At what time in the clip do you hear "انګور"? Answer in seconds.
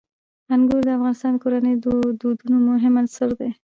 0.53-0.81